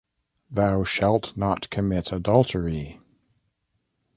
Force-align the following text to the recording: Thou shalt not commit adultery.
Thou 0.49 0.83
shalt 0.83 1.37
not 1.37 1.69
commit 1.69 2.11
adultery. 2.11 2.99